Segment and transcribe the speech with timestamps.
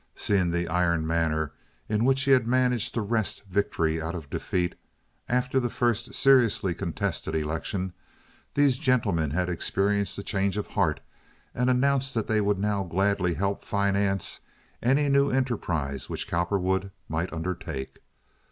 [0.15, 1.53] Seeing the iron manner
[1.87, 4.73] in which he had managed to wrest victory out of defeat
[5.29, 7.93] after the first seriously contested election,
[8.55, 11.01] these gentlemen had experienced a change of heart
[11.53, 14.39] and announced that they would now gladly help finance
[14.81, 17.99] any new enterprise which Cowperwood might undertake.